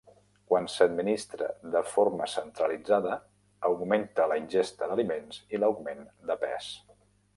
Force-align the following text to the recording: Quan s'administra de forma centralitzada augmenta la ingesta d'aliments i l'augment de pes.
Quan 0.51 0.67
s'administra 0.75 1.49
de 1.75 1.81
forma 1.89 2.27
centralitzada 2.35 3.19
augmenta 3.69 4.29
la 4.33 4.39
ingesta 4.45 4.89
d'aliments 4.93 5.43
i 5.57 5.61
l'augment 5.61 6.03
de 6.33 6.39
pes. 6.47 6.73